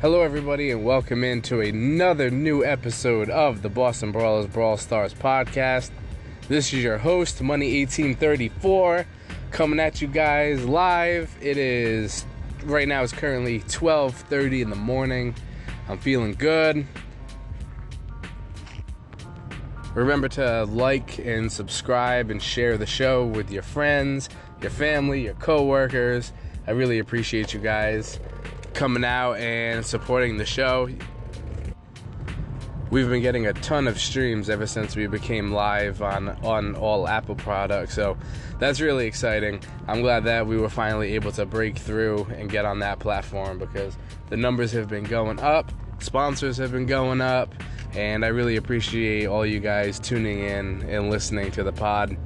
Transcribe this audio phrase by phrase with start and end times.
[0.00, 5.90] Hello, everybody, and welcome into another new episode of the Boston Brawlers Brawl Stars podcast.
[6.46, 9.04] This is your host, Money 1834,
[9.50, 11.36] coming at you guys live.
[11.40, 12.24] It is
[12.62, 13.02] right now.
[13.02, 15.34] It's currently 12:30 in the morning.
[15.88, 16.86] I'm feeling good.
[19.96, 24.28] Remember to like and subscribe and share the show with your friends,
[24.62, 26.32] your family, your coworkers.
[26.68, 28.20] I really appreciate you guys
[28.78, 30.88] coming out and supporting the show.
[32.92, 37.08] We've been getting a ton of streams ever since we became live on on all
[37.08, 37.92] Apple products.
[37.94, 38.16] So
[38.60, 39.64] that's really exciting.
[39.88, 43.58] I'm glad that we were finally able to break through and get on that platform
[43.58, 43.98] because
[44.30, 47.52] the numbers have been going up, sponsors have been going up,
[47.94, 52.16] and I really appreciate all you guys tuning in and listening to the pod.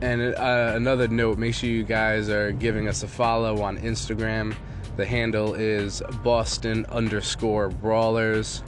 [0.00, 4.56] And uh, another note make sure you guys are giving us a follow on Instagram.
[4.96, 8.62] The handle is Boston underscore brawlers.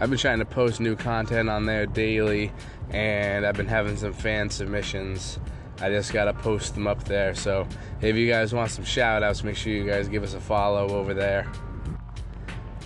[0.00, 2.52] I've been trying to post new content on there daily,
[2.90, 5.38] and I've been having some fan submissions.
[5.80, 7.34] I just gotta post them up there.
[7.34, 7.66] So
[8.00, 10.88] if you guys want some shout outs, make sure you guys give us a follow
[10.90, 11.50] over there.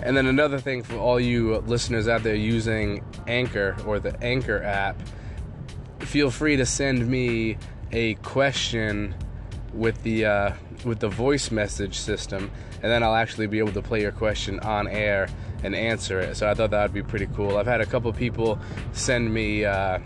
[0.02, 4.62] And then another thing for all you listeners out there using Anchor or the Anchor
[4.62, 5.00] app,
[6.05, 7.56] feel free to send me
[7.92, 9.14] a question
[9.72, 10.52] with the uh,
[10.84, 12.50] with the voice message system,
[12.83, 15.28] and then I'll actually be able to play your question on air
[15.62, 16.36] and answer it.
[16.36, 17.56] So I thought that would be pretty cool.
[17.56, 18.58] I've had a couple people
[18.92, 19.98] send me uh,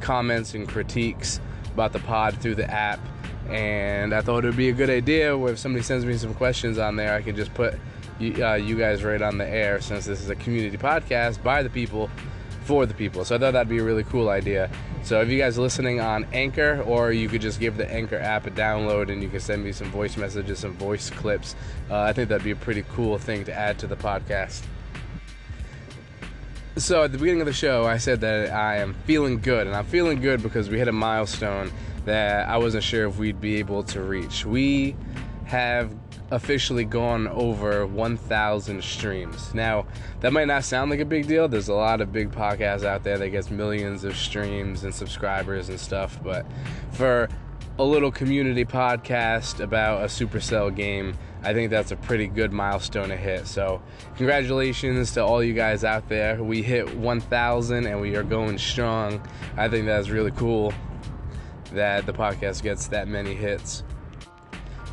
[0.00, 1.40] comments and critiques
[1.72, 3.00] about the pod through the app,
[3.48, 6.34] and I thought it would be a good idea where if somebody sends me some
[6.34, 7.74] questions on there, I could just put
[8.18, 11.62] you, uh, you guys right on the air since this is a community podcast by
[11.62, 12.10] the people
[12.62, 13.24] for the people.
[13.24, 14.70] So I thought that'd be a really cool idea.
[15.02, 18.18] So if you guys are listening on Anchor, or you could just give the Anchor
[18.18, 21.56] app a download and you can send me some voice messages, some voice clips.
[21.90, 24.62] Uh, I think that'd be a pretty cool thing to add to the podcast.
[26.76, 29.74] So at the beginning of the show, I said that I am feeling good, and
[29.74, 31.72] I'm feeling good because we hit a milestone
[32.04, 34.46] that I wasn't sure if we'd be able to reach.
[34.46, 34.96] We
[35.46, 35.92] have
[36.30, 39.52] officially gone over 1,000 streams.
[39.54, 39.86] Now,
[40.20, 41.48] that might not sound like a big deal.
[41.48, 45.68] There's a lot of big podcasts out there that gets millions of streams and subscribers
[45.68, 46.46] and stuff, but
[46.92, 47.28] for
[47.78, 53.08] a little community podcast about a Supercell game, I think that's a pretty good milestone
[53.08, 53.46] to hit.
[53.46, 53.82] So,
[54.16, 56.42] congratulations to all you guys out there.
[56.42, 59.26] We hit 1,000 and we are going strong.
[59.56, 60.74] I think that's really cool
[61.72, 63.82] that the podcast gets that many hits.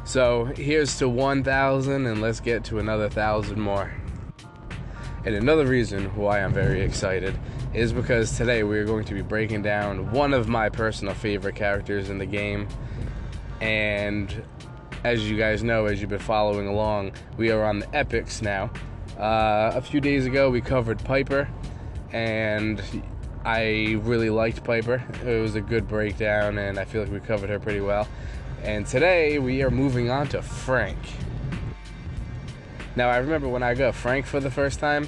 [0.08, 3.94] So here's to 1,000, and let's get to another 1,000 more.
[5.26, 7.38] And another reason why I'm very excited
[7.74, 11.56] is because today we are going to be breaking down one of my personal favorite
[11.56, 12.70] characters in the game.
[13.60, 14.46] And
[15.04, 18.72] as you guys know, as you've been following along, we are on the epics now.
[19.20, 21.50] Uh, a few days ago, we covered Piper,
[22.14, 22.82] and
[23.44, 25.04] I really liked Piper.
[25.26, 28.08] It was a good breakdown, and I feel like we covered her pretty well.
[28.64, 30.98] And today we are moving on to Frank.
[32.96, 35.08] Now, I remember when I got Frank for the first time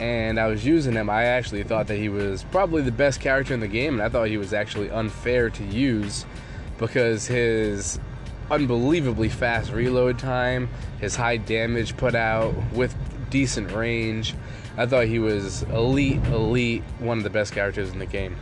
[0.00, 3.54] and I was using him, I actually thought that he was probably the best character
[3.54, 6.26] in the game, and I thought he was actually unfair to use
[6.78, 7.98] because his
[8.50, 10.68] unbelievably fast reload time,
[11.00, 12.94] his high damage put out with
[13.30, 14.34] decent range.
[14.76, 18.36] I thought he was elite, elite, one of the best characters in the game.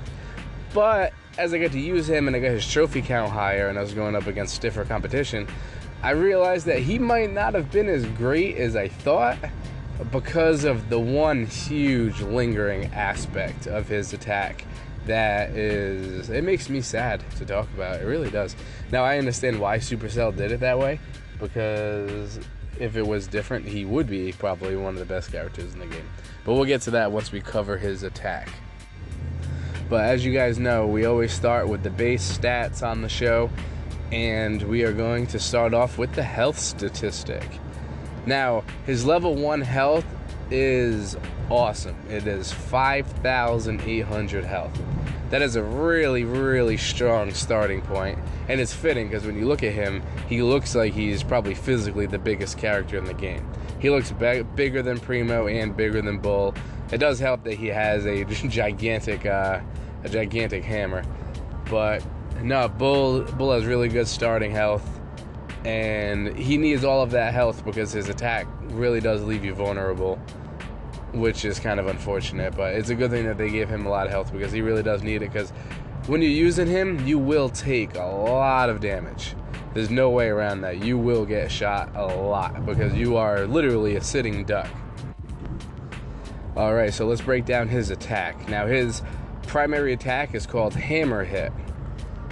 [0.72, 3.78] But as I got to use him and I got his trophy count higher and
[3.78, 5.49] I was going up against stiffer competition,
[6.03, 9.39] I realized that he might not have been as great as I thought
[10.12, 14.65] because of the one huge lingering aspect of his attack
[15.06, 18.56] that is it makes me sad to talk about it really does.
[18.91, 20.99] Now i understand why supercell did it that way
[21.39, 22.41] because
[22.78, 25.87] if it was different he would be probably one of the best characters in the
[25.87, 26.09] game.
[26.45, 28.51] But we'll get to that once we cover his attack
[29.89, 33.51] but as you guys know, we always start with the base stats on the show,
[34.13, 37.47] and we are going to start off with the health statistic.
[38.27, 40.07] Now, his level 1 health
[40.51, 41.16] is
[41.51, 41.97] awesome.
[42.09, 44.83] It is 5,800 health.
[45.31, 49.63] That is a really, really strong starting point, and it's fitting because when you look
[49.63, 53.47] at him, he looks like he's probably physically the biggest character in the game.
[53.84, 56.54] He looks be- bigger than Primo and bigger than Bull.
[56.91, 59.60] It does help that he has a gigantic, uh,
[60.03, 61.04] a gigantic hammer,
[61.69, 62.03] but
[62.41, 64.89] no, Bull Bull has really good starting health,
[65.66, 70.16] and he needs all of that health because his attack really does leave you vulnerable,
[71.13, 72.57] which is kind of unfortunate.
[72.57, 74.63] But it's a good thing that they gave him a lot of health because he
[74.63, 75.30] really does need it.
[75.30, 75.51] Because
[76.07, 79.34] when you're using him, you will take a lot of damage.
[79.74, 80.84] There's no way around that.
[80.84, 84.71] You will get shot a lot because you are literally a sitting duck.
[86.56, 88.48] All right, so let's break down his attack.
[88.48, 89.03] Now, his
[89.48, 91.53] primary attack is called Hammer Hit,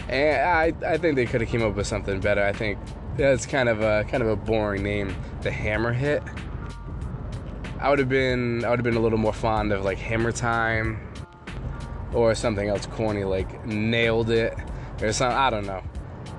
[0.09, 2.45] and I, I think they could have came up with something better.
[2.45, 2.79] I think
[3.17, 6.23] that's kind of a kind of a boring name, the Hammer Hit.
[7.81, 10.31] I would have been I would have been a little more fond of like Hammer
[10.31, 11.01] Time
[12.15, 14.57] or something else corny like Nailed It
[15.01, 15.37] or something.
[15.37, 15.83] I don't know.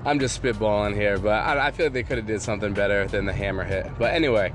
[0.06, 3.06] I'm just spitballing here, but I, I feel like they could have did something better
[3.06, 3.90] than the Hammer Hit.
[3.98, 4.52] But anyway,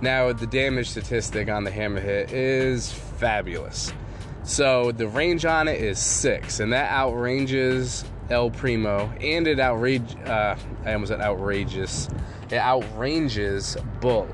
[0.00, 3.92] now the damage statistic on the Hammer Hit is fabulous.
[4.44, 10.16] So the range on it is six, and that outranges El Primo, and it outrage.
[10.24, 12.08] Uh, I almost said outrageous.
[12.50, 14.28] It outranges Bull.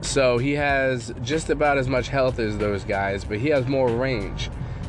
[0.00, 3.88] So he has just about as much health as those guys, but he has more
[3.88, 4.46] range,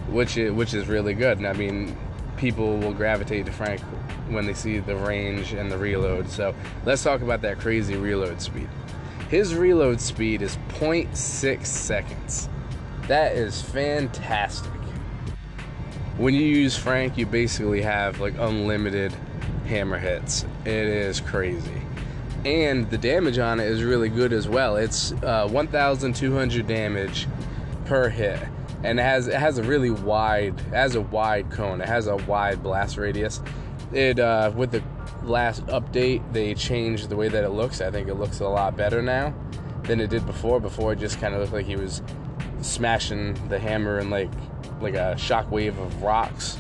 [0.09, 1.37] which is, which is really good.
[1.37, 1.95] And I mean,
[2.39, 3.81] people will gravitate to Frank
[4.29, 6.29] when they see the range and the reload.
[6.29, 6.55] So
[6.85, 8.69] let's talk about that crazy reload speed.
[9.29, 12.49] His reload speed is 0.6 seconds.
[13.07, 14.71] That is fantastic.
[16.17, 19.13] When you use Frank, you basically have like unlimited
[19.65, 20.45] hammer hits.
[20.65, 21.81] It is crazy
[22.45, 24.77] and the damage on it is really good as well.
[24.77, 27.27] It's uh, 1,200 damage
[27.85, 28.39] per hit,
[28.83, 31.81] and it has it has a really wide has a wide cone.
[31.81, 33.41] It has a wide blast radius.
[33.91, 34.83] It uh, with the
[35.23, 37.81] last update they changed the way that it looks.
[37.81, 39.33] I think it looks a lot better now
[39.83, 40.59] than it did before.
[40.59, 42.01] Before it just kind of looked like he was
[42.61, 44.29] smashing the hammer and like
[44.81, 46.57] like a shockwave of rocks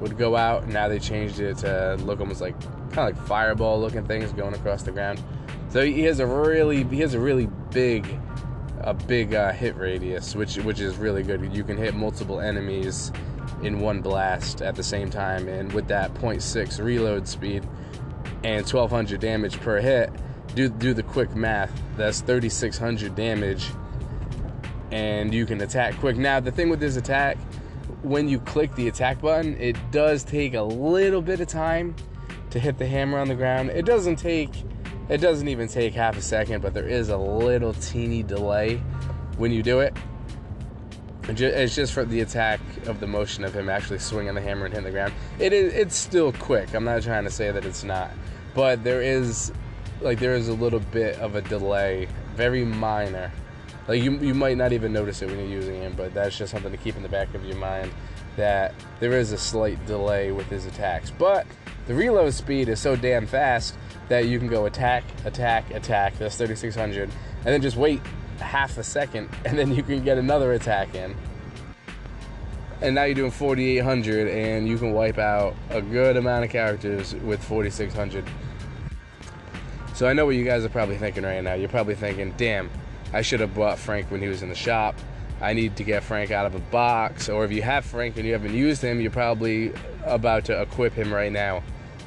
[0.00, 0.68] would go out.
[0.68, 2.58] Now they changed it to look almost like
[2.92, 5.22] kind of like fireball looking things going across the ground.
[5.70, 8.18] So he has a really he has a really big
[8.86, 11.52] a big uh, hit radius, which which is really good.
[11.54, 13.12] You can hit multiple enemies
[13.62, 17.66] in one blast at the same time, and with that 0.6 reload speed
[18.44, 20.10] and 1200 damage per hit,
[20.54, 21.72] do do the quick math.
[21.96, 23.70] That's 3600 damage,
[24.92, 26.16] and you can attack quick.
[26.16, 27.38] Now the thing with this attack,
[28.02, 31.96] when you click the attack button, it does take a little bit of time
[32.50, 33.70] to hit the hammer on the ground.
[33.70, 34.50] It doesn't take,
[35.08, 38.76] it doesn't even take half a second, but there is a little teeny delay
[39.36, 39.96] when you do it.
[41.28, 44.74] It's just for the attack of the motion of him actually swinging the hammer and
[44.74, 45.12] hitting the ground.
[45.38, 46.72] It is, it's still quick.
[46.74, 48.10] I'm not trying to say that it's not,
[48.54, 49.52] but there is,
[50.00, 53.32] like, there is a little bit of a delay, very minor.
[53.88, 56.52] Like you, you might not even notice it when you're using him, but that's just
[56.52, 57.92] something to keep in the back of your mind
[58.36, 61.10] that there is a slight delay with his attacks.
[61.10, 61.46] But
[61.86, 63.74] the reload speed is so damn fast
[64.08, 66.18] that you can go attack, attack, attack.
[66.18, 68.00] That's 3600, and then just wait
[68.38, 71.16] half a second, and then you can get another attack in.
[72.82, 77.14] And now you're doing 4800, and you can wipe out a good amount of characters
[77.14, 78.24] with 4600.
[79.94, 81.54] So I know what you guys are probably thinking right now.
[81.54, 82.68] You're probably thinking, damn,
[83.14, 84.94] I should have bought Frank when he was in the shop.
[85.40, 87.30] I need to get Frank out of a box.
[87.30, 89.72] Or if you have Frank and you haven't used him, you're probably
[90.04, 91.62] about to equip him right now.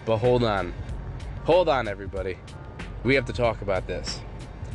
[0.09, 0.73] But hold on.
[1.43, 2.39] Hold on, everybody.
[3.03, 4.19] We have to talk about this.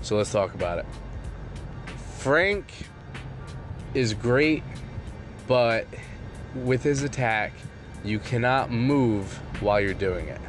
[0.00, 0.86] So let's talk about it.
[2.18, 2.72] Frank
[3.94, 4.62] is great,
[5.48, 5.88] but
[6.54, 7.52] with his attack,
[8.04, 10.40] you cannot move while you're doing it.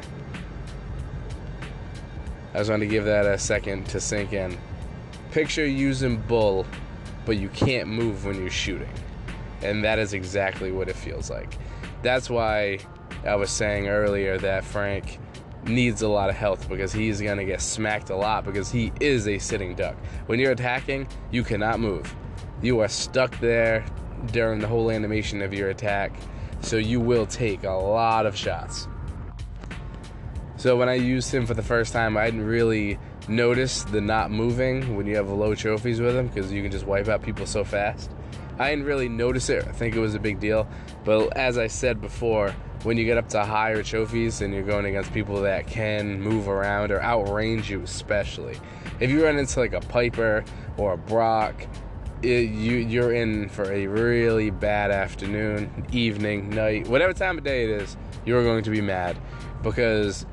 [2.54, 4.56] I just want to give that a second to sink in.
[5.32, 6.64] Picture using bull,
[7.24, 8.94] but you can't move when you're shooting.
[9.62, 11.58] And that is exactly what it feels like.
[12.02, 12.78] That's why
[13.24, 15.18] I was saying earlier that Frank
[15.64, 18.92] needs a lot of health because he's going to get smacked a lot because he
[19.00, 19.96] is a sitting duck.
[20.26, 22.14] When you're attacking, you cannot move.
[22.62, 23.84] You are stuck there
[24.32, 26.12] during the whole animation of your attack,
[26.60, 28.88] so you will take a lot of shots.
[30.56, 32.98] So when I used him for the first time, I didn't really
[33.28, 36.86] notice the not moving when you have low trophies with him because you can just
[36.86, 38.10] wipe out people so fast.
[38.58, 39.66] I didn't really notice it.
[39.66, 40.68] I think it was a big deal.
[41.04, 44.86] But as I said before, when you get up to higher trophies and you're going
[44.86, 48.58] against people that can move around or outrange you, especially
[49.00, 50.44] if you run into like a Piper
[50.76, 51.66] or a Brock,
[52.22, 57.64] it, you you're in for a really bad afternoon, evening, night, whatever time of day
[57.64, 57.96] it is.
[58.24, 59.16] You're going to be mad
[59.62, 60.26] because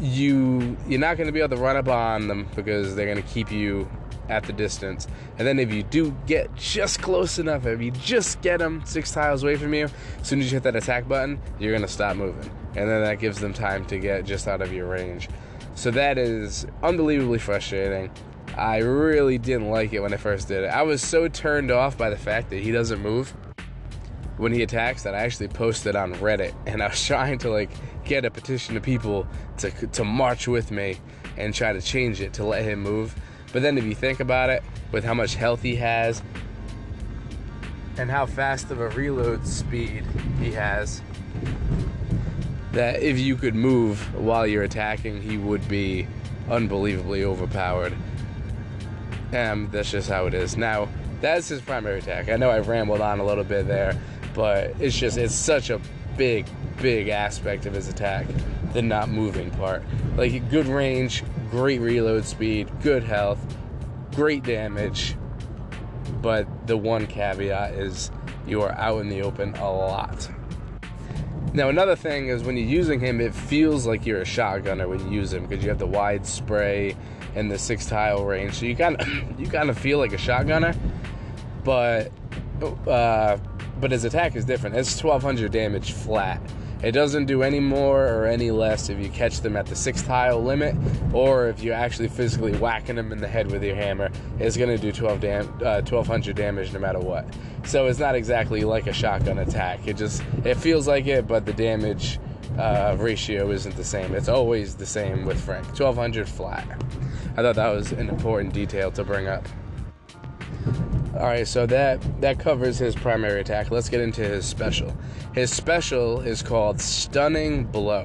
[0.00, 3.22] you you're not going to be able to run up on them because they're going
[3.22, 3.88] to keep you
[4.28, 5.06] at the distance.
[5.38, 9.12] And then if you do get just close enough, if you just get them six
[9.12, 9.88] tiles away from you,
[10.20, 12.50] as soon as you hit that attack button, you're gonna stop moving.
[12.76, 15.28] And then that gives them time to get just out of your range.
[15.74, 18.10] So that is unbelievably frustrating.
[18.56, 20.68] I really didn't like it when I first did it.
[20.68, 23.34] I was so turned off by the fact that he doesn't move
[24.36, 27.70] when he attacks that I actually posted on Reddit and I was trying to like
[28.04, 29.26] get a petition of people
[29.58, 30.98] to to march with me
[31.36, 33.14] and try to change it to let him move.
[33.54, 36.24] But then if you think about it, with how much health he has
[37.96, 40.02] and how fast of a reload speed
[40.40, 41.00] he has,
[42.72, 46.08] that if you could move while you're attacking, he would be
[46.50, 47.94] unbelievably overpowered.
[49.30, 50.56] And that's just how it is.
[50.56, 50.88] Now,
[51.20, 52.28] that's his primary attack.
[52.28, 53.96] I know I've rambled on a little bit there,
[54.34, 55.80] but it's just it's such a
[56.16, 56.46] big,
[56.82, 58.26] big aspect of his attack,
[58.72, 59.84] the not moving part.
[60.16, 61.22] Like good range,
[61.54, 63.38] great reload speed, good health,
[64.16, 65.14] great damage.
[66.20, 68.10] But the one caveat is
[68.44, 70.28] you are out in the open a lot.
[71.52, 74.98] Now another thing is when you're using him, it feels like you're a shotgunner when
[74.98, 76.96] you use him because you have the wide spray
[77.36, 78.54] and the six tile range.
[78.54, 79.08] So you kind of
[79.40, 80.76] you kind of feel like a shotgunner,
[81.62, 82.10] but
[82.88, 83.38] uh,
[83.80, 84.74] but his attack is different.
[84.74, 86.40] It's 1200 damage flat.
[86.82, 90.06] It doesn't do any more or any less if you catch them at the sixth
[90.06, 90.76] tile limit,
[91.12, 94.10] or if you're actually physically whacking them in the head with your hammer.
[94.38, 97.26] It's going to do 12 dam- uh, 1200 damage no matter what.
[97.64, 99.86] So it's not exactly like a shotgun attack.
[99.86, 102.18] It just it feels like it, but the damage
[102.58, 104.14] uh, ratio isn't the same.
[104.14, 105.66] It's always the same with Frank.
[105.66, 106.66] 1200 flat.
[107.36, 109.46] I thought that was an important detail to bring up.
[111.14, 113.70] All right, so that that covers his primary attack.
[113.70, 114.92] Let's get into his special.
[115.32, 118.04] His special is called Stunning Blow.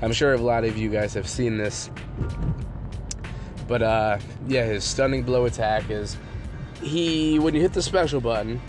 [0.00, 1.90] I'm sure a lot of you guys have seen this,
[3.66, 6.16] but uh, yeah, his Stunning Blow attack is
[6.80, 8.62] he when you hit the special button,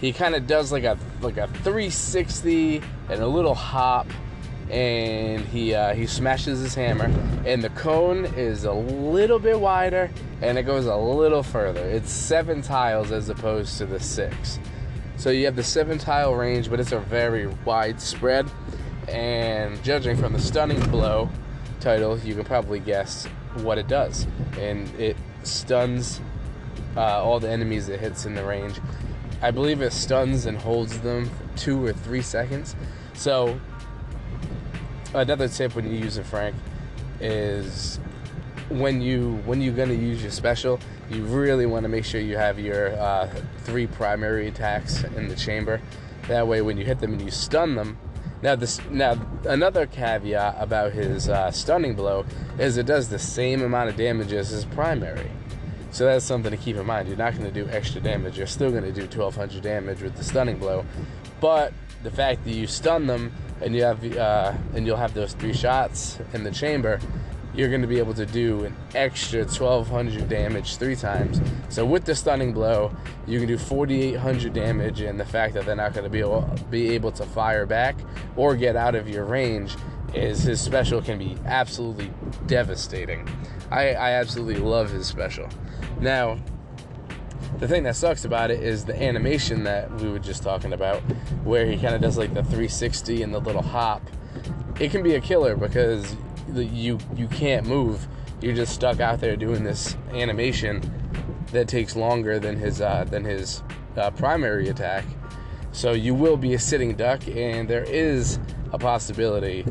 [0.00, 4.06] he kind of does like a like a 360 and a little hop
[4.70, 7.10] and he uh, he smashes his hammer,
[7.44, 11.82] and the cone is a little bit wider, and it goes a little further.
[11.82, 14.58] It's seven tiles as opposed to the six.
[15.16, 18.50] So you have the seven tile range, but it's a very wide spread.
[19.08, 21.28] And judging from the stunning blow
[21.80, 23.26] title, you can probably guess
[23.56, 24.26] what it does.
[24.58, 26.20] And it stuns
[26.96, 28.80] uh, all the enemies it hits in the range.
[29.42, 32.74] I believe it stuns and holds them for two or three seconds.
[33.14, 33.60] So
[35.14, 36.56] another tip when you use a Frank
[37.20, 37.98] is
[38.68, 42.36] when you when you're gonna use your special, you really want to make sure you
[42.36, 43.28] have your uh,
[43.58, 45.80] three primary attacks in the chamber.
[46.28, 47.98] That way, when you hit them and you stun them.
[48.42, 52.24] Now, this now another caveat about his uh, stunning blow
[52.58, 55.30] is it does the same amount of damage as his primary.
[55.92, 57.06] So that's something to keep in mind.
[57.06, 58.38] You're not going to do extra damage.
[58.38, 60.86] You're still going to do 1200 damage with the stunning blow,
[61.40, 65.34] but the fact that you stun them and you have uh, and you'll have those
[65.34, 67.00] three shots in the chamber,
[67.54, 71.40] you're going to be able to do an extra 1200 damage three times.
[71.68, 72.94] So with the stunning blow,
[73.26, 76.42] you can do 4800 damage, and the fact that they're not going to be able,
[76.70, 77.96] be able to fire back
[78.36, 79.76] or get out of your range
[80.14, 82.10] is his special can be absolutely
[82.46, 83.28] devastating.
[83.70, 85.48] I, I absolutely love his special.
[86.00, 86.38] Now,
[87.62, 90.98] the thing that sucks about it is the animation that we were just talking about,
[91.44, 94.02] where he kind of does like the 360 and the little hop.
[94.80, 96.16] It can be a killer because
[96.52, 98.08] you you can't move.
[98.40, 100.82] You're just stuck out there doing this animation
[101.52, 103.62] that takes longer than his uh, than his
[103.96, 105.04] uh, primary attack.
[105.70, 108.40] So you will be a sitting duck, and there is
[108.72, 109.64] a possibility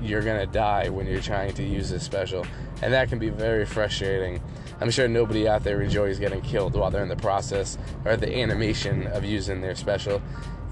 [0.00, 2.46] you're gonna die when you're trying to use this special,
[2.82, 4.40] and that can be very frustrating.
[4.82, 8.36] I'm sure nobody out there enjoys getting killed while they're in the process or the
[8.36, 10.20] animation of using their special.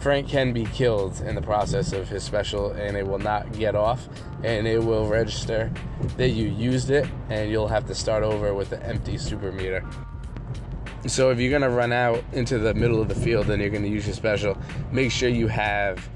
[0.00, 3.76] Frank can be killed in the process of his special and it will not get
[3.76, 4.08] off
[4.42, 5.70] and it will register
[6.16, 9.88] that you used it and you'll have to start over with the empty super meter.
[11.06, 13.88] So if you're to run out into the middle of the field and you're to
[13.88, 14.58] use your special,
[14.90, 16.10] make sure you have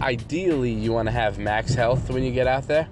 [0.00, 2.88] ideally you want to have max health when you get out there.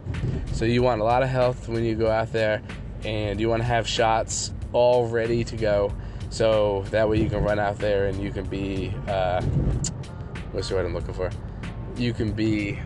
[0.52, 2.62] So you want a lot of health when you go out there
[3.04, 5.92] and you want to have shots all ready to go.
[6.30, 9.40] So that way you can run out there and you can be, uh,
[10.52, 11.30] what's the word I'm looking for?
[11.96, 12.80] You can be,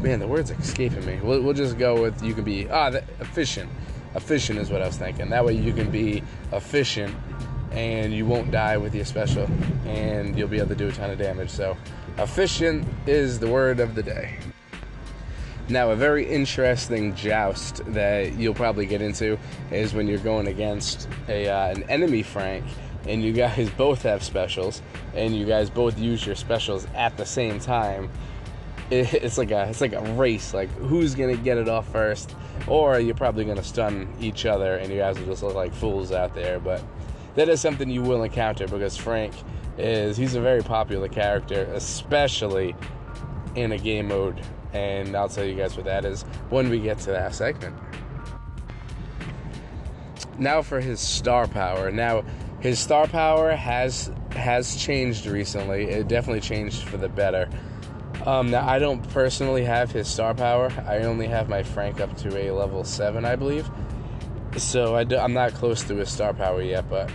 [0.00, 1.18] man, the word's escaping me.
[1.22, 2.88] We'll, we'll just go with you can be, ah,
[3.20, 3.70] efficient.
[4.14, 5.30] Efficient is what I was thinking.
[5.30, 7.14] That way you can be efficient
[7.72, 9.48] and you won't die with your special
[9.86, 11.50] and you'll be able to do a ton of damage.
[11.50, 11.76] So
[12.18, 14.38] efficient is the word of the day.
[15.68, 19.38] Now, a very interesting joust that you'll probably get into
[19.70, 22.64] is when you're going against a, uh, an enemy Frank
[23.08, 24.82] and you guys both have specials
[25.14, 28.10] and you guys both use your specials at the same time.
[28.90, 33.00] it's like a it's like a race, like who's gonna get it off first, or
[33.00, 36.34] you're probably gonna stun each other and you guys will just look like fools out
[36.34, 36.60] there.
[36.60, 36.84] But
[37.36, 39.32] that is something you will encounter because Frank
[39.78, 42.76] is he's a very popular character, especially
[43.54, 44.44] in a game mode
[44.74, 47.76] and I'll tell you guys what that is when we get to that segment.
[50.38, 51.90] Now for his star power.
[51.90, 52.24] Now
[52.60, 55.84] his star power has has changed recently.
[55.84, 57.48] It definitely changed for the better.
[58.26, 60.72] Um, now I don't personally have his star power.
[60.86, 63.70] I only have my Frank up to a level seven, I believe.
[64.56, 67.10] So I do, I'm not close to his star power yet, but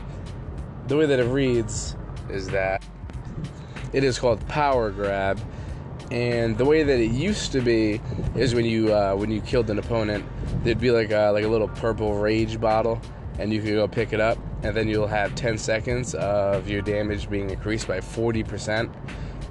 [0.88, 1.96] the way that it reads
[2.30, 2.84] is that
[3.92, 5.39] it is called Power Grab,
[6.12, 8.01] and the way that it used to be
[8.36, 10.25] is when you uh, when you killed an opponent,
[10.63, 13.00] there'd be like a, like a little purple rage bottle,
[13.38, 16.82] and you could go pick it up, and then you'll have 10 seconds of your
[16.82, 18.92] damage being increased by 40%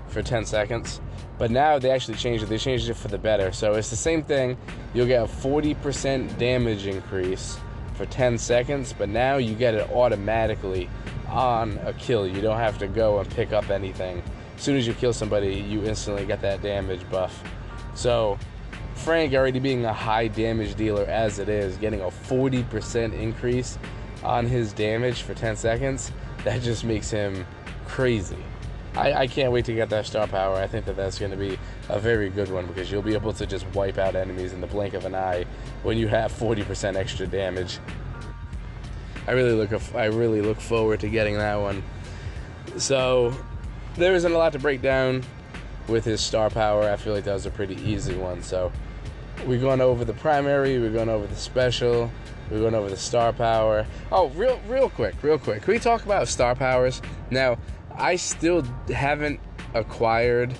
[0.09, 1.01] for 10 seconds.
[1.39, 2.49] But now they actually changed it.
[2.49, 3.53] They changed it for the better.
[3.53, 4.57] So it's the same thing.
[4.93, 7.57] You'll get a 40% damage increase
[7.95, 10.91] for 10 seconds, but now you get it automatically
[11.29, 12.27] on a kill.
[12.27, 14.23] You don't have to go and pick up anything.
[14.59, 17.45] As soon as you kill somebody, you instantly get that damage buff.
[17.95, 18.37] So,
[18.97, 23.79] Frank already being a high damage dealer as it is, getting a 40% increase
[24.25, 26.11] on his damage for 10 seconds,
[26.43, 27.47] that just makes him
[27.87, 28.37] crazy.
[28.97, 30.57] I, I can't wait to get that star power.
[30.57, 31.57] I think that that's going to be
[31.89, 34.67] a very good one because you'll be able to just wipe out enemies in the
[34.67, 35.45] blink of an eye
[35.85, 37.79] when you have 40% extra damage.
[39.29, 41.85] I really look I really look forward to getting that one.
[42.77, 43.37] So
[43.99, 45.25] there isn't a lot to break down
[45.89, 46.89] with his star power.
[46.89, 48.43] I feel like that was a pretty easy one.
[48.43, 48.73] So
[49.47, 52.11] we're going over the primary, we're going over the special,
[52.51, 53.87] we're going over the star power.
[54.13, 55.63] Oh, real real quick, real quick.
[55.63, 57.03] Can we talk about star powers?
[57.31, 57.59] Now,
[57.95, 59.41] I still haven't
[59.75, 60.55] acquired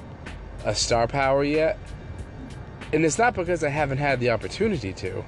[0.65, 1.79] a star power yet.
[2.93, 5.25] And it's not because I haven't had the opportunity to.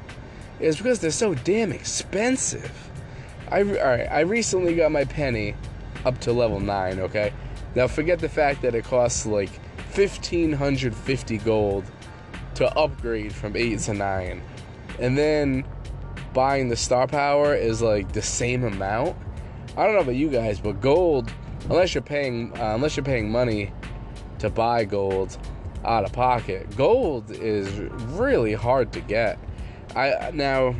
[0.60, 2.72] It's because they're so damn expensive.
[3.50, 4.06] I all right.
[4.10, 5.54] I recently got my penny
[6.04, 7.00] up to level nine.
[7.00, 7.32] Okay,
[7.74, 9.50] now forget the fact that it costs like
[9.90, 11.84] fifteen hundred fifty gold
[12.54, 14.42] to upgrade from eight to nine,
[14.98, 15.64] and then
[16.32, 19.16] buying the star power is like the same amount.
[19.76, 21.32] I don't know about you guys, but gold,
[21.64, 23.72] unless you're paying uh, unless you're paying money
[24.40, 25.38] to buy gold
[25.84, 27.70] out of pocket, gold is
[28.12, 29.38] really hard to get.
[29.96, 30.74] I now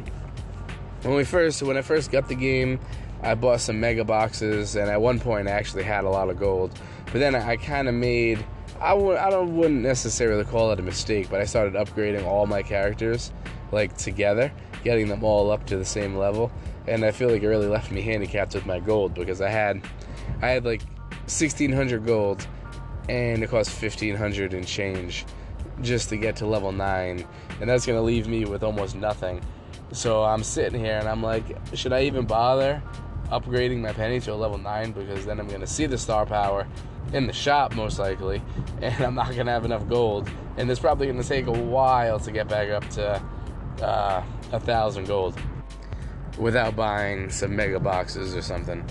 [1.03, 2.79] when we first when I first got the game,
[3.23, 6.39] I bought some mega boxes, and at one point I actually had a lot of
[6.39, 6.79] gold.
[7.07, 8.45] But then I, I kind of made
[8.81, 12.47] I would I don't wouldn't necessarily call it a mistake, but I started upgrading all
[12.47, 13.31] my characters
[13.73, 14.51] like together,
[14.83, 16.51] getting them all up to the same level,
[16.87, 19.83] and I feel like it really left me handicapped with my gold because I had
[20.41, 20.83] I had like
[21.27, 22.47] 1600 gold
[23.09, 25.27] and it cost 1500 and change
[25.83, 27.27] just to get to level 9
[27.61, 29.41] and that's going to leave me with almost nothing.
[29.93, 32.83] So I'm sitting here and I'm like, should I even bother
[33.31, 34.93] upgrading my penny to a level 9?
[34.93, 36.67] Because then I'm going to see the star power
[37.13, 38.43] in the shop, most likely,
[38.83, 40.31] and I'm not to have enough gold.
[40.57, 43.23] And it's probably to take a while to get back up to
[43.83, 45.39] uh, a thousand gold
[46.39, 48.85] without buying some mega boxes or something.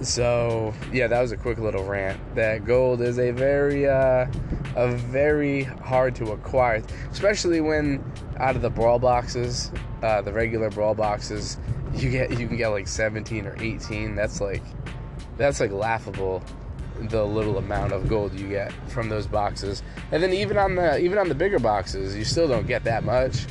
[0.00, 2.20] So yeah, that was a quick little rant.
[2.34, 4.26] That gold is a very, uh,
[4.74, 8.04] a very hard to acquire, especially when
[8.38, 9.70] out of the brawl boxes,
[10.02, 11.58] uh, the regular brawl boxes,
[11.94, 14.14] you get you can get like 17 or 18.
[14.14, 14.62] That's like,
[15.36, 16.42] that's like laughable.
[17.00, 20.98] The little amount of gold you get from those boxes, and then even on the
[20.98, 23.46] even on the bigger boxes, you still don't get that much.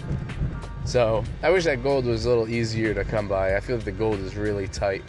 [0.86, 3.56] So I wish that gold was a little easier to come by.
[3.56, 5.04] I feel like the gold is really tight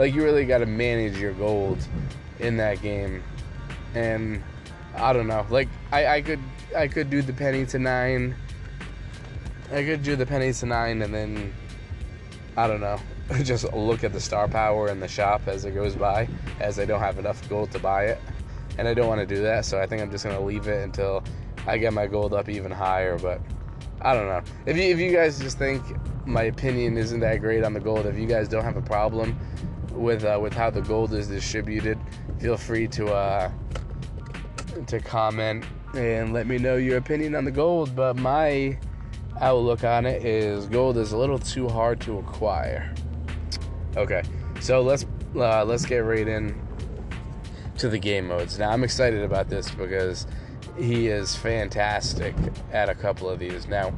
[0.00, 1.78] like you really got to manage your gold
[2.38, 3.22] in that game.
[3.94, 4.42] And
[4.96, 5.46] i don't know.
[5.50, 6.40] Like I, I could
[6.74, 8.34] i could do the penny to nine.
[9.70, 11.54] I could do the penny to nine and then
[12.56, 12.98] i don't know
[13.44, 16.84] just look at the star power in the shop as it goes by as i
[16.84, 18.18] don't have enough gold to buy it.
[18.78, 20.82] And i don't want to do that so i think i'm just to leave it
[20.82, 21.22] until
[21.68, 23.40] i get my gold up even higher but
[24.00, 24.42] i don't know.
[24.66, 25.82] If you if you guys just think
[26.26, 29.38] my opinion isn't that great on the gold if you guys don't have a problem
[30.00, 31.98] with uh, with how the gold is distributed.
[32.38, 33.50] Feel free to uh,
[34.86, 37.94] to comment and let me know your opinion on the gold.
[37.94, 38.78] But my
[39.40, 42.94] outlook on it is gold is a little too hard to acquire.
[43.96, 44.22] Okay,
[44.60, 45.04] so let's
[45.36, 46.60] uh, let's get right in
[47.78, 48.58] to the game modes.
[48.58, 50.26] Now I'm excited about this because
[50.78, 52.34] he is fantastic
[52.72, 53.66] at a couple of these.
[53.66, 53.92] Now,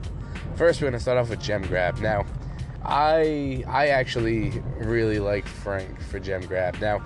[0.56, 1.98] first we're gonna start off with gem grab.
[1.98, 2.24] Now
[2.84, 6.78] I I actually really like Frank for gem grab.
[6.80, 7.04] Now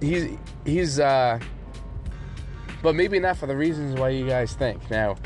[0.00, 1.38] he's he's uh
[2.82, 4.90] but maybe not for the reasons why you guys think.
[4.90, 5.16] Now,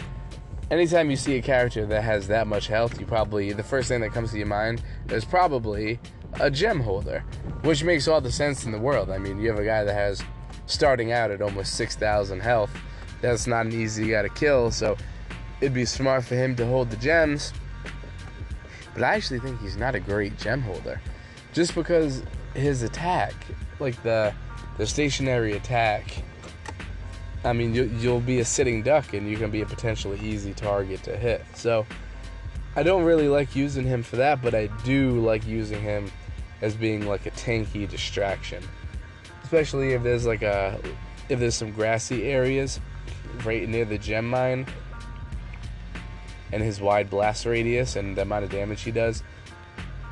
[0.70, 4.00] anytime you see a character that has that much health, you probably the first thing
[4.00, 6.00] that comes to your mind is probably
[6.40, 7.20] a gem holder,
[7.62, 9.10] which makes all the sense in the world.
[9.10, 10.22] I mean, you have a guy that has
[10.66, 12.70] starting out at almost 6,000 health.
[13.20, 14.70] that's not an easy guy to kill.
[14.70, 14.96] So
[15.60, 17.52] it'd be smart for him to hold the gems.
[18.94, 21.00] But I actually think he's not a great gem holder,
[21.52, 22.22] just because
[22.54, 23.34] his attack,
[23.80, 24.32] like the
[24.78, 26.22] the stationary attack.
[27.44, 30.54] I mean, you, you'll be a sitting duck, and you can be a potentially easy
[30.54, 31.44] target to hit.
[31.54, 31.84] So
[32.74, 36.10] I don't really like using him for that, but I do like using him
[36.62, 38.62] as being like a tanky distraction,
[39.42, 40.80] especially if there's like a
[41.28, 42.80] if there's some grassy areas
[43.44, 44.66] right near the gem mine
[46.54, 49.24] and his wide blast radius and the amount of damage he does,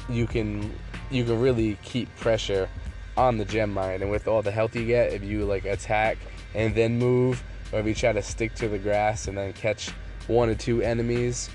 [0.09, 0.75] you can
[1.11, 2.69] you can really keep pressure
[3.17, 4.03] on the gem mine.
[4.03, 6.19] And with all the health you get, if you like attack
[6.55, 9.91] and then move, or if you try to stick to the grass and then catch
[10.27, 11.49] one or two enemies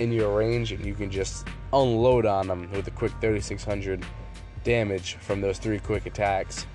[0.00, 4.04] in your range, and you can just unload on them with a quick 3600
[4.64, 6.66] damage from those three quick attacks,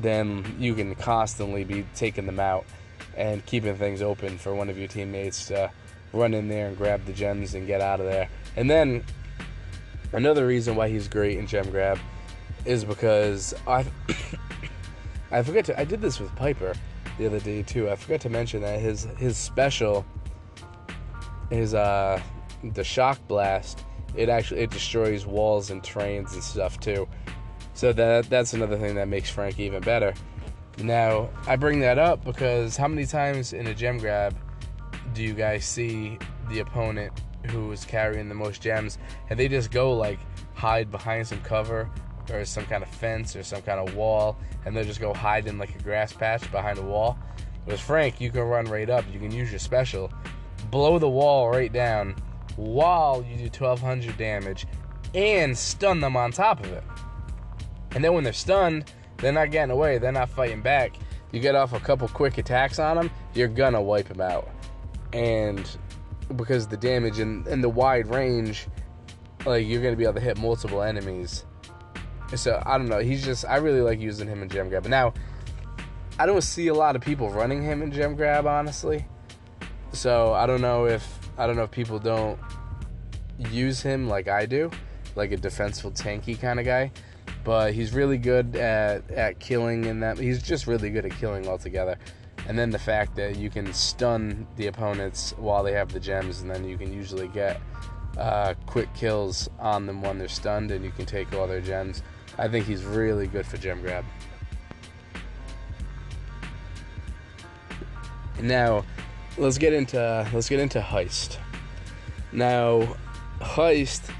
[0.00, 2.64] then you can constantly be taking them out
[3.16, 5.70] and keeping things open for one of your teammates to
[6.12, 8.28] run in there and grab the gems and get out of there.
[8.56, 9.04] And then
[10.12, 11.98] another reason why he's great in gem grab
[12.64, 13.84] is because I
[15.30, 16.74] I forget to I did this with Piper
[17.18, 17.90] the other day too.
[17.90, 20.04] I forgot to mention that his his special
[21.50, 22.20] is uh
[22.72, 23.84] the shock blast.
[24.16, 27.08] It actually it destroys walls and trains and stuff too.
[27.74, 30.14] So that that's another thing that makes Frank even better.
[30.78, 34.36] Now I bring that up because how many times in a gem grab
[35.14, 36.18] do you guys see
[36.48, 37.12] the opponent
[37.46, 38.98] who is carrying the most gems
[39.30, 40.18] and they just go like
[40.54, 41.88] hide behind some cover
[42.30, 45.46] or some kind of fence or some kind of wall and they'll just go hide
[45.46, 47.18] in like a grass patch behind a wall.
[47.66, 50.12] With Frank, you can run right up, you can use your special,
[50.70, 52.14] blow the wall right down
[52.56, 54.66] while you do 1200 damage
[55.14, 56.84] and stun them on top of it.
[57.92, 60.96] And then when they're stunned, they're not getting away, they're not fighting back.
[61.32, 64.48] You get off a couple quick attacks on them, you're gonna wipe them out.
[65.12, 65.68] And
[66.36, 68.66] because the damage and, and the wide range,
[69.46, 71.44] like you're gonna be able to hit multiple enemies
[72.36, 72.98] so I don't know.
[72.98, 74.82] He's just I really like using him in gem grab.
[74.82, 75.14] But now
[76.18, 79.06] I don't see a lot of people running him in gem grab, honestly.
[79.92, 81.06] So I don't know if
[81.38, 82.38] I don't know if people don't
[83.50, 84.70] use him like I do,
[85.14, 86.92] like a defensive tanky kind of guy.
[87.44, 91.48] But he's really good at at killing and that he's just really good at killing
[91.48, 91.98] altogether.
[92.48, 96.40] And then the fact that you can stun the opponents while they have the gems,
[96.40, 97.60] and then you can usually get
[98.16, 102.02] uh, quick kills on them when they're stunned, and you can take all their gems.
[102.38, 104.04] I think he's really good for gem grab.
[108.40, 108.84] Now,
[109.36, 111.36] let's get into let's get into heist.
[112.32, 112.96] Now,
[113.40, 114.10] heist,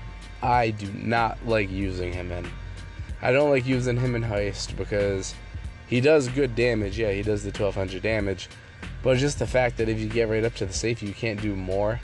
[0.43, 2.47] I do not like using him in.
[3.23, 5.35] I don't like using him in heist because
[5.89, 6.99] he does good damage.
[6.99, 8.49] Yeah, he does the 1200 damage,
[9.03, 11.41] but just the fact that if you get right up to the safe, you can't
[11.41, 12.01] do more.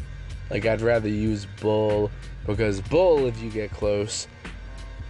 [0.51, 2.11] Like I'd rather use bull
[2.47, 4.29] because bull, if you get close,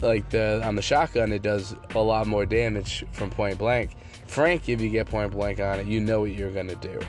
[0.00, 3.96] like the on the shotgun it does a lot more damage from point blank.
[4.26, 7.00] Frank, if you get point blank on it, you know what you're gonna do.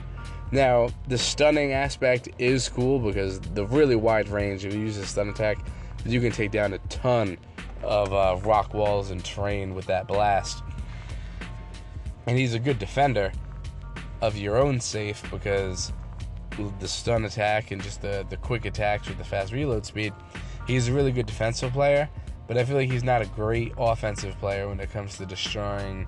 [0.52, 5.06] Now, the stunning aspect is cool because the really wide range, if you use a
[5.06, 5.58] stun attack,
[6.06, 7.38] you can take down a ton
[7.82, 10.64] of uh, rock walls and terrain with that blast.
[12.28, 13.32] And he's a good defender
[14.22, 15.94] of your own safe because
[16.80, 20.14] the stun attack and just the, the quick attacks with the fast reload speed,
[20.68, 22.10] he's a really good defensive player
[22.48, 26.08] but I feel like he's not a great offensive player when it comes to destroying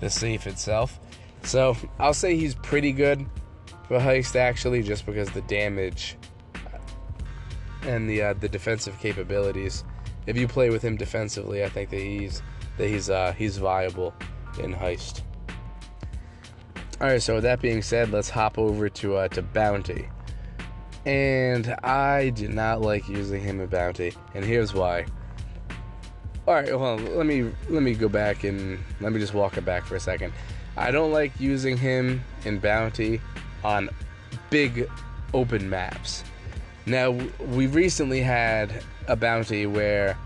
[0.00, 0.98] the safe itself.
[1.42, 3.24] So I'll say he's pretty good
[3.86, 6.16] for heist actually, just because the damage
[7.82, 9.84] and the uh, the defensive capabilities.
[10.26, 12.42] If you play with him defensively, I think that he's
[12.76, 14.12] that he's uh, he's viable
[14.60, 15.22] in heist.
[17.00, 20.08] All right, so with that being said, let's hop over to uh, to bounty.
[21.06, 25.06] And I do not like using him in bounty, and here's why.
[26.48, 29.64] All right, well, let me let me go back and let me just walk it
[29.64, 30.32] back for a second.
[30.76, 33.20] I don't like using him in bounty
[33.62, 33.90] on
[34.50, 34.90] big
[35.34, 36.24] open maps.
[36.84, 40.16] Now, we recently had a bounty where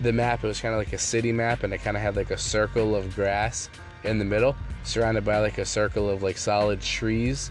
[0.00, 2.16] the map it was kind of like a city map and it kind of had
[2.16, 3.68] like a circle of grass
[4.04, 4.56] in the middle,
[4.88, 7.50] surrounded by like a circle of like solid trees.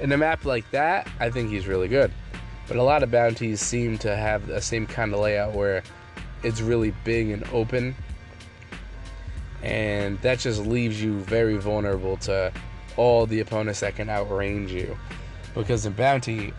[0.00, 2.12] In a map like that, I think he's really good.
[2.68, 5.82] But a lot of bounties seem to have the same kind of layout where
[6.42, 7.96] it's really big and open.
[9.62, 12.52] And that just leaves you very vulnerable to
[12.96, 14.96] all the opponents that can outrange you.
[15.54, 16.52] Because in Bounty,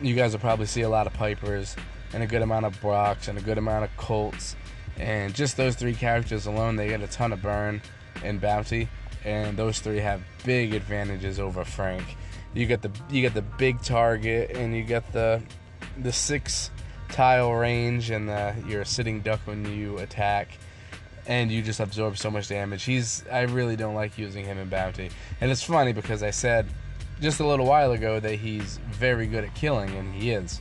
[0.00, 1.76] you guys will probably see a lot of Pipers
[2.12, 4.56] and a good amount of Brocks and a good amount of Colts.
[4.96, 7.82] And just those three characters alone, they get a ton of burn
[8.24, 8.88] in Bounty.
[9.24, 12.16] and those three have big advantages over Frank.
[12.52, 15.42] You get the you get the big target, and you get the
[15.98, 16.70] the six
[17.08, 20.58] tile range, and the, you're a sitting duck when you attack,
[21.26, 22.84] and you just absorb so much damage.
[22.84, 25.10] He's I really don't like using him in bounty,
[25.40, 26.66] and it's funny because I said
[27.20, 30.60] just a little while ago that he's very good at killing, and he is.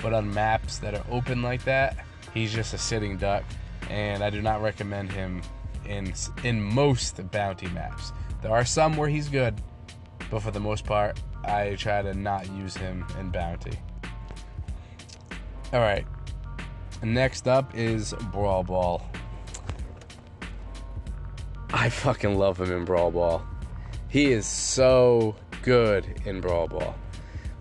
[0.00, 3.44] But on maps that are open like that, he's just a sitting duck,
[3.90, 5.42] and I do not recommend him
[5.88, 6.12] in
[6.44, 8.12] in most bounty maps.
[8.42, 9.60] There are some where he's good,
[10.30, 13.78] but for the most part, I try to not use him in bounty.
[15.72, 16.06] All right.
[17.02, 19.02] Next up is Brawl Ball.
[21.72, 23.46] I fucking love him in Brawl Ball.
[24.08, 26.94] He is so good in Brawl Ball.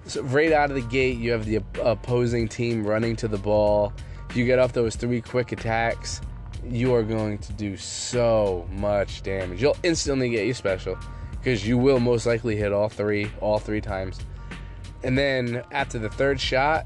[0.05, 3.91] So right out of the gate, you have the opposing team running to the ball.
[4.29, 6.21] If you get off those three quick attacks,
[6.71, 9.61] you are going to do so much damage.
[9.61, 10.97] You'll instantly get your special
[11.31, 14.19] because you will most likely hit all three, all three times.
[15.03, 16.85] And then after the third shot,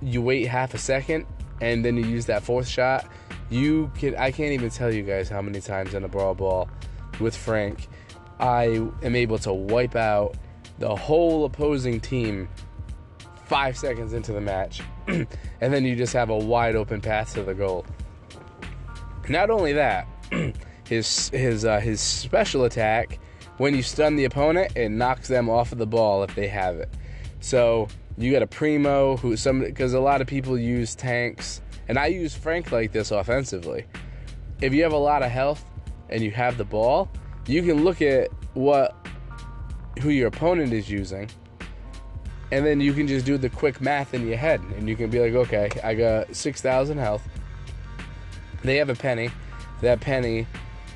[0.00, 1.26] you wait half a second
[1.60, 3.06] and then you use that fourth shot.
[3.50, 6.68] You can I can't even tell you guys how many times in a brawl ball
[7.20, 7.88] with Frank
[8.40, 10.36] I am able to wipe out
[10.78, 12.48] the whole opposing team
[13.46, 15.26] five seconds into the match, and
[15.60, 17.84] then you just have a wide open path to the goal.
[19.28, 20.06] Not only that,
[20.88, 23.18] his his uh, his special attack
[23.58, 26.76] when you stun the opponent, it knocks them off of the ball if they have
[26.76, 26.88] it.
[27.40, 31.98] So you got a primo who some because a lot of people use tanks, and
[31.98, 33.84] I use Frank like this offensively.
[34.60, 35.64] If you have a lot of health
[36.08, 37.08] and you have the ball,
[37.46, 38.94] you can look at what
[40.00, 41.28] who your opponent is using
[42.50, 45.10] and then you can just do the quick math in your head and you can
[45.10, 47.28] be like okay i got 6000 health
[48.62, 49.30] they have a penny.
[49.80, 50.46] That penny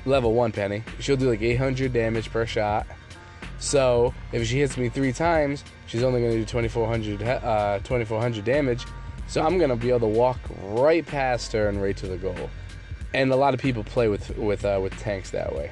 [0.05, 2.85] level 1 penny she'll do like 800 damage per shot.
[3.59, 8.43] So if she hits me three times she's only going to do 2400 uh, 2400
[8.43, 8.85] damage.
[9.27, 12.17] So i'm going to be able to walk right past her and right to the
[12.17, 12.49] goal.
[13.13, 15.71] And a lot of people play with with uh, with tanks that way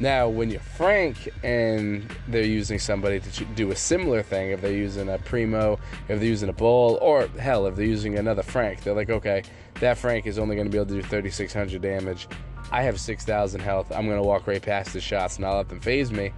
[0.00, 4.70] now, when you're Frank and they're using somebody to do a similar thing, if they're
[4.70, 8.82] using a Primo, if they're using a Bull, or hell, if they're using another Frank,
[8.84, 9.42] they're like, okay,
[9.80, 12.28] that Frank is only going to be able to do 3,600 damage.
[12.70, 13.90] I have 6,000 health.
[13.90, 16.32] I'm going to walk right past the shots and I'll let them phase me.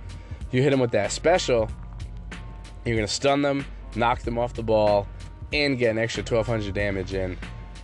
[0.53, 1.69] You hit them with that special,
[2.87, 5.07] you're going to stun them, knock them off the ball,
[5.53, 7.37] and get an extra 1,200 damage in.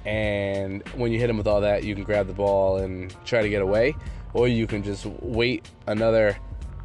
[0.06, 3.42] And when you hit them with all that, you can grab the ball and try
[3.42, 3.94] to get away
[4.36, 6.36] or you can just wait another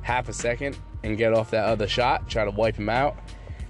[0.03, 3.17] half a second and get off that other shot, try to wipe him out.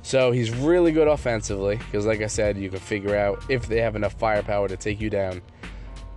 [0.03, 3.81] So he's really good offensively because, like I said, you can figure out if they
[3.81, 5.41] have enough firepower to take you down.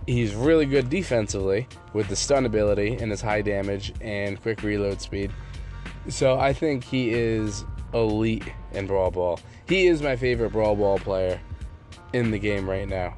[0.05, 5.01] He's really good defensively with the stun ability and his high damage and quick reload
[5.01, 5.31] speed.
[6.07, 9.39] So I think he is elite in Brawl Ball.
[9.67, 11.39] He is my favorite Brawl Ball player
[12.13, 13.17] in the game right now.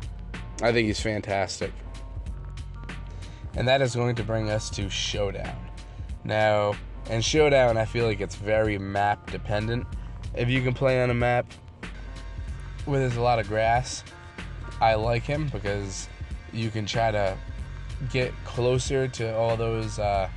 [0.62, 1.74] I think he's fantastic
[3.58, 5.58] and that is going to bring us to Showdown.
[6.24, 6.76] Now,
[7.10, 9.88] in Showdown, I feel like it's very map dependent.
[10.36, 11.52] If you can play on a map
[12.86, 14.04] where there's a lot of grass,
[14.80, 16.08] I like him because
[16.54, 17.36] you can try to
[18.12, 20.30] get closer to all those uh,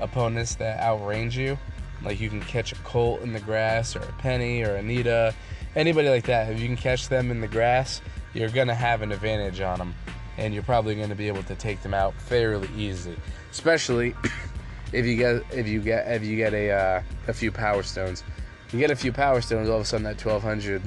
[0.00, 1.56] opponents that outrange you.
[2.02, 5.32] Like you can catch a Colt in the grass, or a Penny, or Anita,
[5.76, 6.50] anybody like that.
[6.50, 8.02] If you can catch them in the grass,
[8.34, 9.94] you're gonna have an advantage on them
[10.38, 13.16] and you're probably going to be able to take them out fairly easily,
[13.50, 14.14] especially
[14.92, 18.24] if you get if you get if you get a uh, a few power stones.
[18.72, 20.82] You get a few power stones, all of a sudden that 1200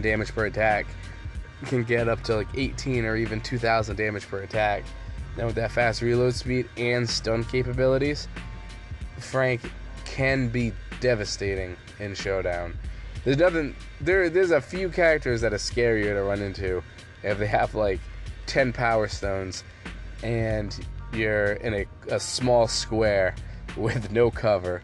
[0.00, 0.86] damage per attack
[1.64, 4.84] can get up to like 18 or even 2000 damage per attack.
[5.36, 8.28] Now with that fast reload speed and stun capabilities,
[9.18, 9.62] Frank
[10.04, 12.78] can be devastating in Showdown.
[13.24, 14.28] There's nothing there.
[14.28, 16.82] There's a few characters that are scarier to run into
[17.22, 18.00] if they have like
[18.46, 19.64] 10 power stones
[20.22, 23.34] and you're in a, a small square
[23.76, 24.82] with no cover,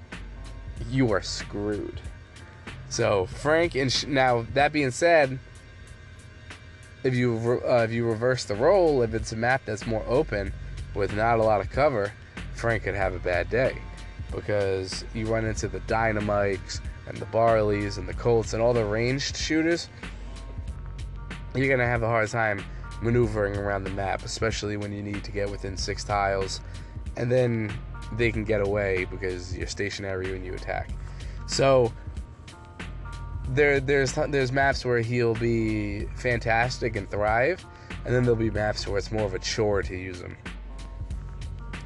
[0.90, 2.00] you are screwed.
[2.88, 5.38] So Frank and sh- now that being said,
[7.04, 10.04] if you re- uh, if you reverse the role, if it's a map that's more
[10.06, 10.52] open
[10.94, 12.12] with not a lot of cover,
[12.54, 13.78] Frank could have a bad day
[14.34, 18.84] because you run into the Dynamikes and the barleys and the colts and all the
[18.84, 19.88] ranged shooters.
[21.54, 22.64] You're gonna have a hard time
[23.00, 26.60] maneuvering around the map, especially when you need to get within six tiles,
[27.16, 27.72] and then
[28.12, 30.90] they can get away because you're stationary when you attack.
[31.46, 31.92] So
[33.48, 37.64] there, there's there's maps where he'll be fantastic and thrive,
[38.04, 40.36] and then there'll be maps where it's more of a chore to use him.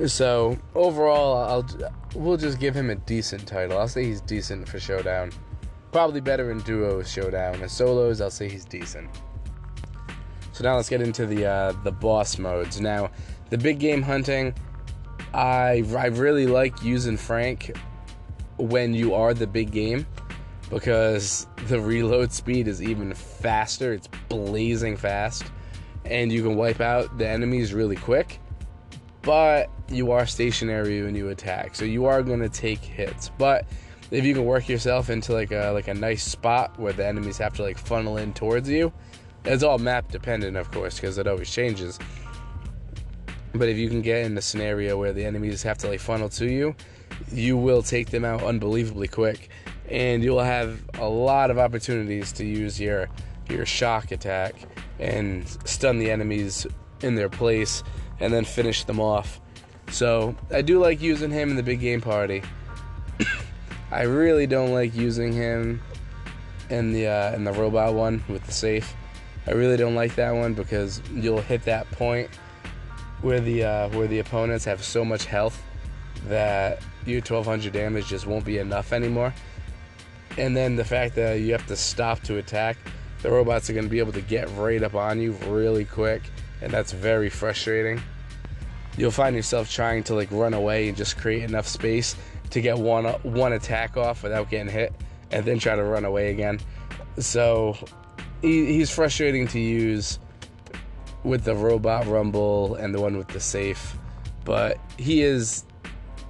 [0.07, 3.79] So overall, I'll we'll just give him a decent title.
[3.79, 5.31] I'll say he's decent for Showdown.
[5.93, 7.63] Probably better in duos Showdown.
[7.63, 9.11] In solos, I'll say he's decent.
[10.63, 12.81] Now let's get into the uh, the boss modes.
[12.81, 13.11] Now,
[13.51, 14.55] the big game hunting,
[15.35, 17.77] I I really like using Frank
[18.59, 20.07] when you are the big game
[20.71, 23.93] because the reload speed is even faster.
[23.93, 25.45] It's blazing fast,
[26.05, 28.41] and you can wipe out the enemies really quick.
[29.23, 33.31] But you are stationary when you attack, so you are going to take hits.
[33.39, 33.67] But
[34.11, 37.39] if you can work yourself into like a like a nice spot where the enemies
[37.39, 38.93] have to like funnel in towards you,
[39.45, 41.99] it's all map dependent, of course, because it always changes.
[43.55, 46.29] But if you can get in a scenario where the enemies have to like funnel
[46.31, 46.75] to you,
[47.31, 49.51] you will take them out unbelievably quick,
[49.89, 53.09] and you'll have a lot of opportunities to use your
[53.49, 54.55] your shock attack
[54.99, 56.67] and stun the enemies
[57.03, 57.83] in their place
[58.21, 59.41] and then finish them off.
[59.91, 62.43] So I do like using him in the big game party.
[63.91, 65.83] I really don't like using him
[66.71, 68.95] in the uh, in the robot one with the safe.
[69.47, 72.31] I really don't like that one because you'll hit that point
[73.23, 75.61] where the uh, where the opponents have so much health
[76.29, 79.35] that your 1200 damage just won't be enough anymore.
[80.39, 82.77] And then the fact that you have to stop to attack,
[83.23, 86.23] the robots are going to be able to get right up on you really quick,
[86.61, 88.01] and that's very frustrating.
[88.97, 92.15] You'll find yourself trying to like run away and just create enough space
[92.51, 94.93] to get one one attack off without getting hit,
[95.31, 96.61] and then try to run away again.
[97.19, 97.77] So
[98.43, 100.19] he, he's frustrating to use
[101.25, 103.97] with the robot rumble and the one with the safe,
[104.45, 105.65] but he is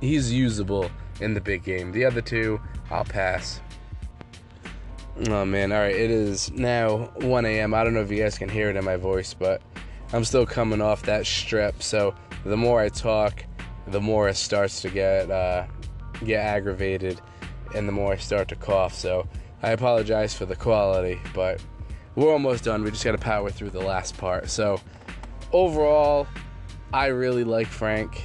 [0.00, 1.92] he's usable in the big game.
[1.92, 3.60] The other two, I'll pass.
[5.28, 7.74] Oh man, all right, it is now 1 a.m.
[7.74, 9.62] I don't know if you guys can hear it in my voice, but
[10.12, 11.82] I'm still coming off that strep.
[11.82, 13.44] So the more I talk,
[13.86, 15.66] the more it starts to get uh,
[16.24, 17.20] get aggravated,
[17.74, 18.94] and the more I start to cough.
[18.94, 19.26] So
[19.62, 21.62] I apologize for the quality, but
[22.14, 22.82] we're almost done.
[22.82, 24.50] We just got to power through the last part.
[24.50, 24.80] So
[25.52, 26.26] overall,
[26.92, 28.24] I really like Frank.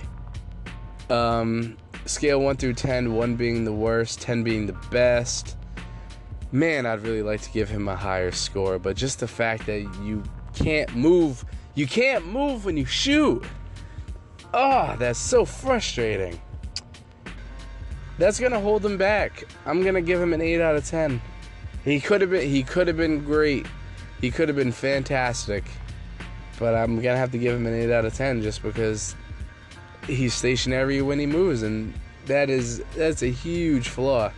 [1.10, 5.56] Um, scale 1 through 10, 1 being the worst, 10 being the best.
[6.52, 9.82] Man, I'd really like to give him a higher score, but just the fact that
[10.02, 10.24] you
[10.54, 11.46] can't move,
[11.76, 13.44] you can't move when you shoot.
[14.54, 16.40] Oh, that's so frustrating.
[18.18, 19.44] That's gonna hold him back.
[19.66, 21.22] I'm gonna give him an 8 out of 10.
[21.84, 23.66] He could have been he could have been great.
[24.22, 25.64] He could have been fantastic.
[26.60, 29.16] But I'm gonna have to give him an 8 out of 10 just because
[30.08, 31.94] he's stationary when he moves, and
[32.26, 34.32] that is that's a huge flaw.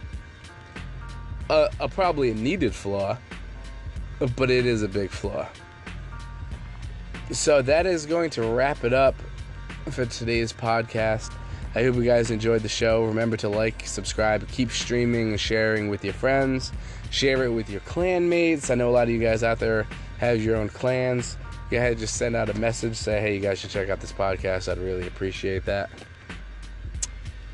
[1.49, 3.17] A, a probably a needed flaw,
[4.35, 5.47] but it is a big flaw.
[7.31, 9.15] So that is going to wrap it up
[9.91, 11.31] for today's podcast.
[11.75, 13.05] I hope you guys enjoyed the show.
[13.05, 16.71] Remember to like, subscribe, keep streaming and sharing with your friends.
[17.09, 18.69] Share it with your clan mates.
[18.69, 19.87] I know a lot of you guys out there
[20.19, 21.37] have your own clans.
[21.69, 24.11] Go ahead just send out a message say hey you guys should check out this
[24.11, 24.71] podcast.
[24.71, 25.89] I'd really appreciate that.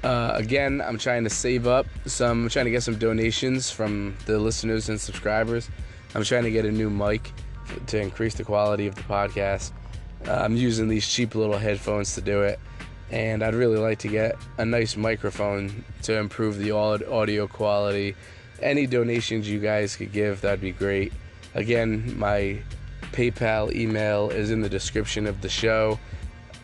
[0.04, 4.16] Uh, again i'm trying to save up some i'm trying to get some donations from
[4.28, 5.70] the listeners and subscribers.
[6.14, 7.32] I'm trying to get a new mic
[7.88, 9.72] to increase the quality of the podcast.
[10.28, 12.60] Uh, i'm using these cheap little headphones to do it
[13.10, 18.16] and i'd really like to get a nice microphone to improve the audio quality
[18.62, 21.12] any donations you guys could give that'd be great
[21.54, 22.58] again my
[23.16, 25.98] PayPal email is in the description of the show.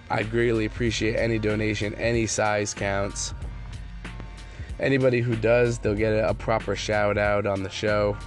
[0.09, 3.33] I'd greatly appreciate any donation, any size counts.
[4.77, 8.17] Anybody who does, they'll get a proper shout out on the show.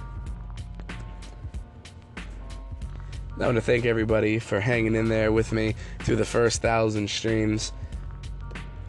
[3.37, 7.09] I want to thank everybody for hanging in there with me through the first thousand
[7.09, 7.73] streams.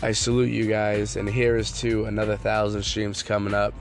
[0.01, 3.75] I salute you guys, and here is to another thousand streams coming up.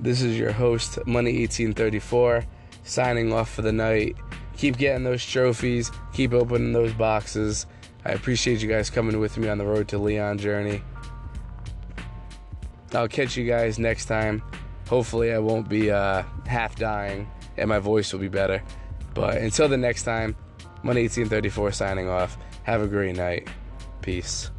[0.00, 2.46] This is your host, Money1834
[2.84, 4.16] signing off for the night.
[4.56, 7.66] Keep getting those trophies, keep opening those boxes.
[8.04, 10.82] I appreciate you guys coming with me on the road to Leon journey.
[12.92, 14.42] I'll catch you guys next time.
[14.88, 18.62] Hopefully, I won't be uh, half dying and my voice will be better.
[19.14, 20.34] But until the next time,
[20.82, 22.38] Money1834 signing off.
[22.62, 23.48] Have a great night.
[24.00, 24.50] Peace.